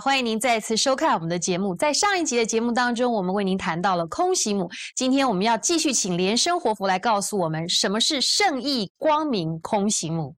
[0.00, 1.74] 欢迎您再次收看我们的节目。
[1.74, 4.70] 在上一集的节目当中，我们为您谈到了空行母。
[4.96, 10.34] 今天我们要继续请莲生活佛来告诉我们，什么是圣意光明空行母。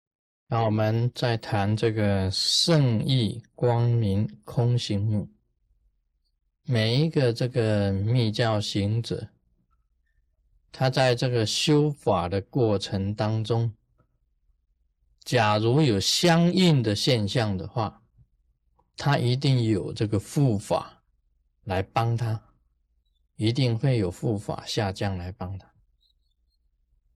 [0.48, 5.28] 那我们再谈这个圣意光明空行母。
[6.64, 9.28] 每一个这个密教行者，
[10.72, 13.72] 他在这个修法的过程当中，
[15.24, 18.01] 假如有相应的现象的话，
[19.04, 21.02] 他一定有这个护法
[21.64, 22.40] 来帮他，
[23.34, 25.68] 一定会有护法下降来帮他。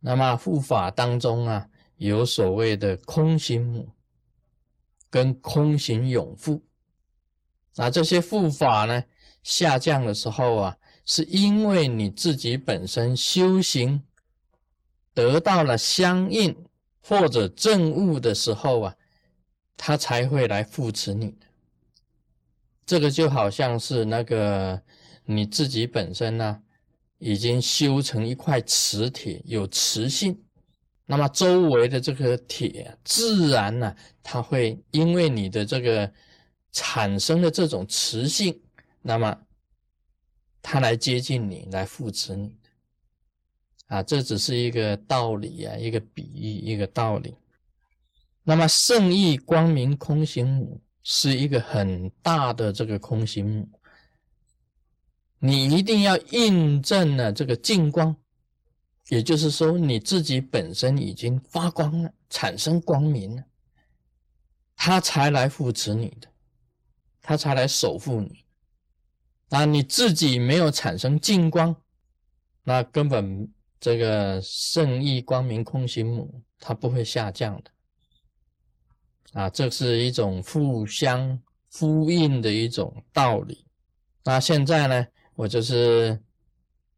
[0.01, 3.89] 那么护法当中啊，有所谓的空行母
[5.09, 6.61] 跟空行永护。
[7.77, 9.05] 那这些护法呢
[9.45, 14.03] 下降的时候啊，是因为你自己本身修行
[15.15, 16.67] 得到了相应
[17.01, 18.97] 或者正悟的时候啊，
[19.77, 21.47] 他才会来扶持你的。
[22.87, 24.81] 这个就好像是那个
[25.25, 26.63] 你自己本身呢，
[27.19, 30.41] 已经修成一块磁铁，有磁性，
[31.05, 36.13] 那么周围的这个铁自然呢，它会因为你的这个
[36.71, 38.63] 产生的这种磁性，
[39.03, 39.37] 那么
[40.63, 42.55] 它来接近你，来扶持你
[43.89, 47.35] 啊，这只是一个道理啊，一个比喻，一个道理。
[48.45, 50.81] 那么圣意光明空行母。
[51.09, 53.69] 是一个很大的这个空心木，
[55.39, 58.17] 你一定要印证了这个净光，
[59.11, 63.45] 也就是说你自己本身已经发光了，产生光明了，
[64.75, 66.29] 他才来扶持你的，
[67.23, 68.45] 他才来守护你。
[69.49, 71.77] 那你自己没有产生净光，
[72.65, 77.71] 那根本这个圣意光明空心木它不会下降的。
[79.33, 81.39] 啊，这是一种互相
[81.73, 83.65] 呼应的一种道理。
[84.25, 86.19] 那现在呢，我就是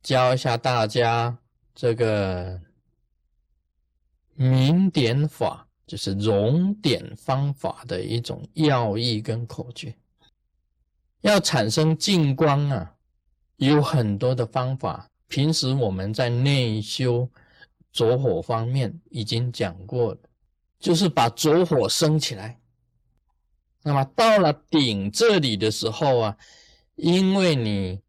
[0.03, 1.37] 教一下大家
[1.75, 2.61] 这个
[4.35, 9.95] 明点法，就是熔点方法的一种要义跟口诀。
[11.23, 12.95] 要产生净光啊，
[13.57, 15.09] 有很多的方法。
[15.27, 17.29] 平时我们在内修
[17.93, 20.21] 着火方面已经讲过了。
[20.79, 22.61] 就是把烛火升起来，
[23.83, 26.39] 那么到了顶这里的时候啊，
[26.95, 28.01] 因为你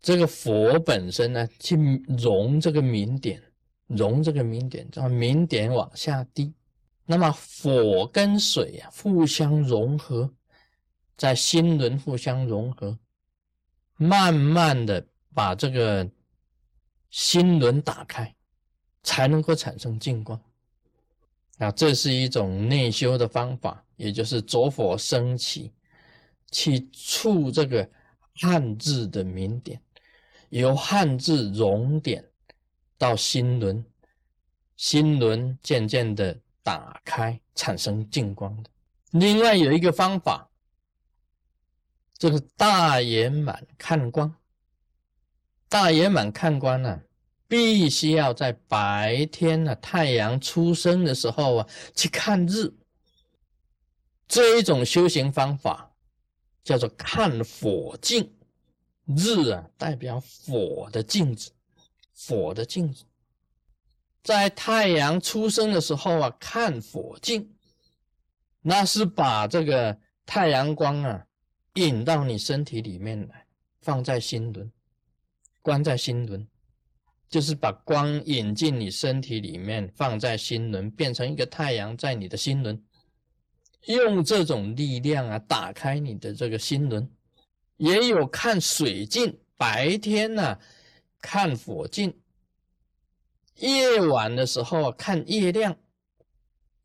[0.00, 1.76] 这个火本身呢，去
[2.08, 3.42] 融这个明点，
[3.86, 6.52] 融这个明点，让明点往下滴，
[7.06, 10.34] 那么火跟水啊互相融合，
[11.16, 12.98] 在心轮互相融合，
[13.96, 16.10] 慢慢的把这个
[17.10, 18.34] 心轮打开，
[19.02, 20.40] 才能够产生净光。
[21.58, 25.72] 啊，这是一种内修的方法，也就是着火升起，
[26.50, 27.88] 去触这个
[28.34, 29.80] 汉字的明点，
[30.48, 32.24] 由汉字熔点
[32.98, 33.84] 到心轮，
[34.76, 38.70] 心轮渐渐的打开，产生净光的。
[39.12, 40.50] 另外有一个方法，
[42.18, 44.34] 这个大圆满看光，
[45.68, 47.00] 大圆满看光呢。
[47.54, 52.68] 必须要在白天呢，太阳出生的时候啊，去看日。
[54.26, 55.94] 这一种修行方法
[56.64, 58.28] 叫做看火镜。
[59.04, 61.52] 日啊，代表火的镜子，
[62.26, 63.04] 火的镜子。
[64.24, 67.54] 在太阳出生的时候啊，看火镜，
[68.62, 71.24] 那是把这个太阳光啊
[71.74, 73.46] 引到你身体里面来，
[73.80, 74.72] 放在心轮，
[75.62, 76.44] 关在心轮。
[77.28, 82.80] 就是把光引进你身体里面，放在心轮，变成一个太阳在你的心轮，
[83.86, 87.10] 用这种力量啊，打开你的这个心轮。
[87.76, 90.58] 也有看水镜，白天呢
[91.20, 92.16] 看火镜，
[93.56, 95.76] 夜晚的时候看月亮，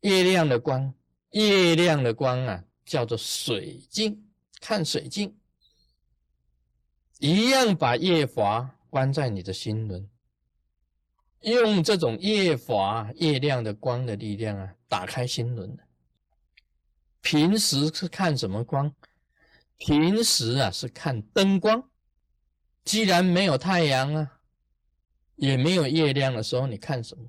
[0.00, 0.92] 月亮的光，
[1.30, 4.28] 月亮的光啊叫做水镜，
[4.60, 5.32] 看水镜，
[7.20, 10.08] 一样把夜华关在你的心轮。
[11.42, 15.78] 用这种夜华、月亮的光的力量啊，打开心轮。
[17.22, 18.94] 平时是看什么光？
[19.78, 21.88] 平时啊是看灯光。
[22.84, 24.40] 既然没有太阳啊，
[25.36, 27.24] 也没有月亮的时候，你看什么？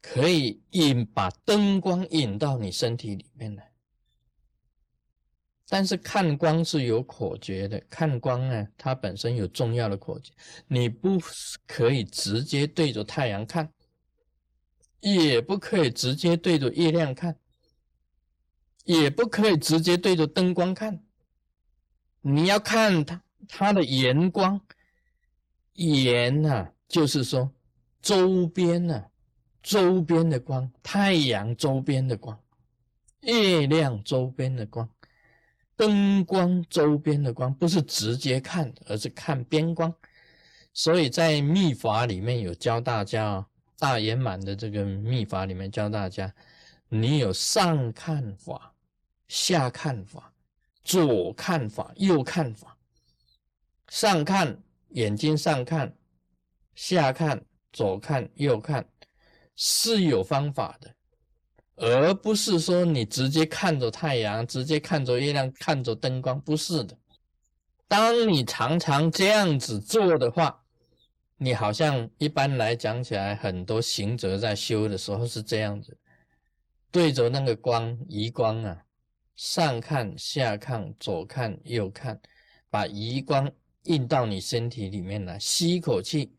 [0.00, 3.72] 可以引把灯光引到你身体里面来。
[5.68, 10.32] 但是看光是有口诀的，看光呢，它本身有重要的口诀，
[10.68, 11.20] 你不
[11.66, 13.72] 可以直接对着太阳看，
[15.00, 17.36] 也不可以直接对着月亮看，
[18.84, 21.02] 也不可以直接对着灯光看，
[22.20, 24.60] 你要看它它的延光，
[25.72, 27.52] 延啊，就是说
[28.00, 29.10] 周边啊，
[29.62, 32.40] 周边的光，太阳周边的光，
[33.22, 34.88] 月亮周边的光，
[35.76, 39.94] 灯光周边的光，不是直接看，而是看边光。
[40.72, 43.46] 所以在秘法里面有教大家，
[43.78, 46.34] 大圆满的这个秘法里面教大家，
[46.88, 48.74] 你有上看法、
[49.28, 50.32] 下看法。
[50.84, 52.76] 左看法，右看法。
[53.88, 54.56] 上看
[54.90, 55.92] 眼睛上看，
[56.76, 58.88] 下看左看右看，
[59.56, 60.94] 是有方法的，
[61.76, 66.96] 而不是说你直接看着太阳，直接看着月亮，看着灯光，不是的。
[67.86, 70.64] 当你常常这样子做的话，
[71.36, 75.96] 你好像一般来讲起来，很多行者在修的时候是这样子，
[76.90, 78.82] 对着那个光移光啊。
[79.36, 82.18] 上看下看左看右看，
[82.70, 83.52] 把余光
[83.82, 86.34] 印到你身体里面来，吸一口气，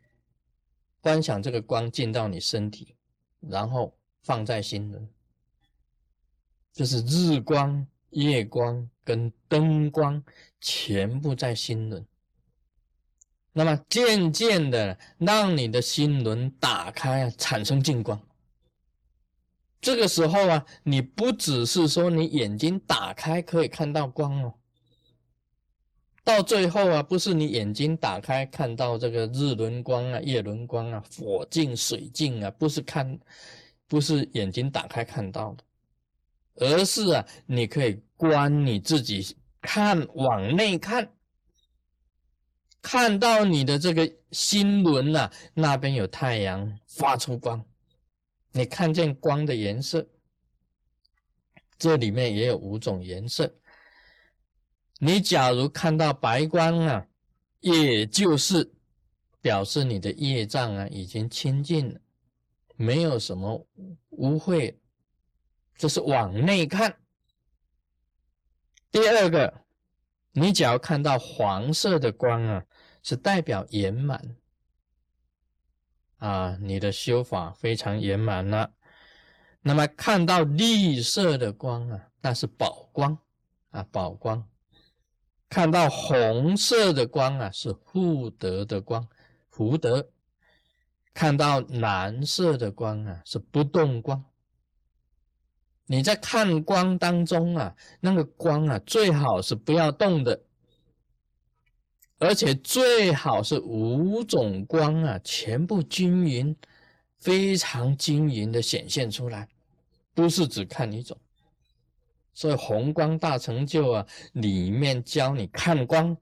[0.99, 2.95] 观想这个光进到你身体，
[3.39, 5.07] 然后放在心轮，
[6.77, 10.23] 就是日光、夜光跟灯光
[10.61, 12.05] 全部在心轮。
[13.51, 18.21] 那么渐渐的让你的心轮打开啊，产生净光。
[19.81, 24.53] 这个时候啊，你不只是说你眼睛打开可以看到光哦，
[26.23, 33.19] 到最后啊，不是你眼睛打开看到这个日轮光啊、夜轮光啊、火镜、水镜啊，不是看，
[33.87, 35.63] 不是眼睛打开看到的，
[36.59, 41.11] 而是啊，你可以观你自己看，往内看，
[42.81, 47.63] 看到你的这个心轮呐，那边有太阳发出光。
[48.51, 50.07] 你看见光的颜色，
[51.77, 53.53] 这里面也有五种颜色。
[54.99, 57.07] 你假如看到白光啊，
[57.59, 58.73] 也就是
[59.41, 61.99] 表示你的业障啊已经清净了，
[62.75, 63.67] 没有什么
[64.09, 64.73] 污秽，
[65.77, 66.97] 这是往内看。
[68.89, 69.61] 第二个，
[70.31, 72.65] 你只要看到黄色的光啊，
[73.03, 74.35] 是代表圆满。
[76.17, 78.73] 啊，你的修法非常圆满了。
[79.61, 83.17] 那么看到绿色的光啊，那是宝光
[83.69, 84.49] 啊，宝光。
[85.49, 89.07] 看到红色的光啊，是福德的光，
[89.49, 90.09] 福德。
[91.13, 94.23] 看到蓝色的光啊，是不动光。
[95.87, 100.43] 你在看光当中啊，那个光啊，最好是不要动的。
[102.19, 106.55] 而且最好是五种光啊，全部均匀，
[107.19, 109.47] 非常均匀的显现出来，
[110.13, 111.17] 不是只看一种。
[112.33, 116.17] 所以红光大成就啊，里面教你看光，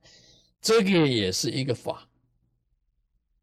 [0.62, 2.08] 这个也是一个法。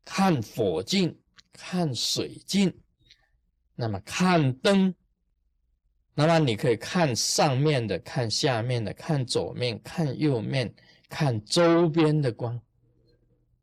[0.04, 1.18] 看火镜，
[1.52, 2.72] 看水镜，
[3.74, 4.94] 那么看灯，
[6.14, 10.74] 那么你可以看上面的，看下面的，看左面，看右面。
[11.14, 12.58] 看周边的光，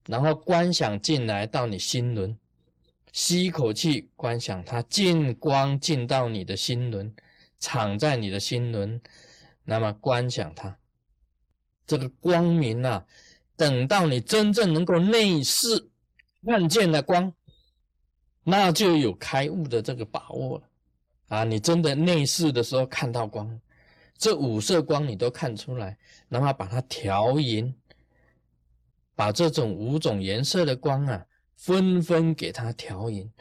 [0.06, 2.38] 然后观想进来到你心轮，
[3.12, 7.12] 吸一口气，观想它进光进到你的心轮，
[7.58, 9.02] 藏在你的心轮，
[9.64, 10.78] 那么观想它
[11.88, 13.04] 这个光明啊，
[13.58, 15.90] 等到你真正能够内视
[16.46, 17.34] 看见了光，
[18.44, 20.69] 那就有开悟的这个把握了
[21.30, 21.44] 啊！
[21.44, 23.60] 你真的内视的时候看到光。
[24.18, 27.74] 这五色光你都看出来，然后把它调匀，
[29.16, 33.32] 把这种五种颜色的光啊，纷纷给它调匀，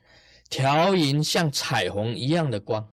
[0.48, 2.88] 调匀像彩虹一样的光，